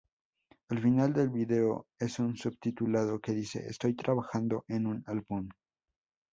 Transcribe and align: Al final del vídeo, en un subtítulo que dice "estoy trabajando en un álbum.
Al 0.69 0.79
final 0.81 1.13
del 1.13 1.29
vídeo, 1.29 1.85
en 1.99 2.25
un 2.25 2.35
subtítulo 2.35 3.19
que 3.19 3.33
dice 3.33 3.67
"estoy 3.67 3.95
trabajando 3.95 4.65
en 4.67 4.87
un 4.87 5.03
álbum. 5.05 5.47